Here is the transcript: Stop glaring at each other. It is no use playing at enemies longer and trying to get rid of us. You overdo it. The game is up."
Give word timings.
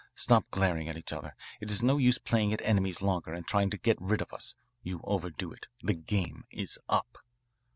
Stop 0.15 0.49
glaring 0.49 0.89
at 0.89 0.97
each 0.97 1.13
other. 1.13 1.35
It 1.59 1.69
is 1.69 1.83
no 1.83 1.97
use 1.97 2.17
playing 2.17 2.53
at 2.53 2.61
enemies 2.63 3.03
longer 3.03 3.33
and 3.35 3.45
trying 3.45 3.69
to 3.69 3.77
get 3.77 4.01
rid 4.01 4.19
of 4.19 4.33
us. 4.33 4.55
You 4.81 4.99
overdo 5.03 5.51
it. 5.53 5.67
The 5.83 5.93
game 5.93 6.45
is 6.49 6.79
up." 6.89 7.19